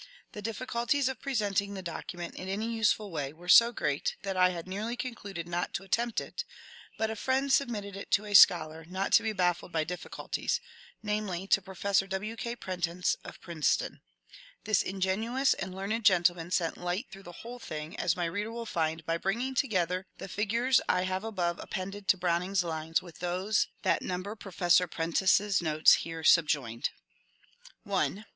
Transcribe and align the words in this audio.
The 0.31 0.41
difficulties 0.41 1.07
of 1.09 1.21
presenting 1.21 1.75
the 1.75 1.83
document 1.83 2.33
in 2.33 2.49
any 2.49 2.73
useful 2.75 3.11
way 3.11 3.31
were 3.33 3.47
so 3.47 3.71
great 3.71 4.15
that 4.23 4.35
I 4.35 4.49
had 4.49 4.67
nearly 4.67 4.95
concluded 4.97 5.47
not 5.47 5.75
to 5.75 5.83
attempt 5.83 6.19
it, 6.19 6.43
but 6.97 7.11
a 7.11 7.15
friend 7.15 7.53
submitted 7.53 7.95
it 7.95 8.09
to 8.13 8.25
a 8.25 8.33
scholar 8.33 8.83
not 8.89 9.11
to 9.11 9.21
be 9.21 9.31
baffled 9.31 9.71
by 9.71 9.83
difficulties, 9.83 10.59
namely 11.03 11.45
to 11.45 11.61
Pro 11.61 11.75
fessor 11.75 12.07
W. 12.07 12.35
K. 12.35 12.55
Prentice 12.55 13.15
of 13.23 13.39
Princeton. 13.41 14.01
This 14.63 14.81
ingenious 14.81 15.53
and 15.53 15.75
learned 15.75 16.03
gentleman 16.03 16.49
sent 16.49 16.77
light 16.77 17.05
through 17.11 17.21
the 17.21 17.31
whole 17.45 17.59
thing, 17.59 17.95
as 17.99 18.15
my 18.15 18.25
reader 18.25 18.51
will 18.51 18.65
find 18.65 19.05
by 19.05 19.19
bringing 19.19 19.53
together 19.53 20.07
the 20.17 20.27
figures 20.27 20.81
I 20.89 21.03
have 21.03 21.23
above 21.23 21.59
appended 21.59 22.07
to 22.07 22.17
Browning's 22.17 22.63
lines 22.63 23.03
with 23.03 23.19
those 23.19 23.67
that 23.83 24.01
number 24.01 24.33
Pro 24.35 24.51
fessor 24.51 24.87
Prentice's 24.87 25.61
notes 25.61 25.93
here 26.01 26.23
subjoined:— 26.23 26.89
1. 27.83 28.25